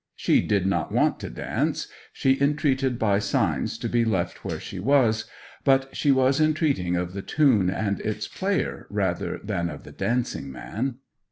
[0.15, 4.79] She did not want to dance; she entreated by signs to be left where she
[4.79, 5.25] was,
[5.63, 10.51] but she was entreating of the tune and its player rather than of the dancing
[10.51, 10.95] man.